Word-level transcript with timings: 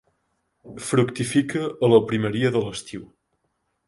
Fructifica 0.85 1.61
a 1.67 1.89
la 1.93 1.99
primeria 2.13 2.53
de 2.57 2.63
l'estiu. 2.65 3.05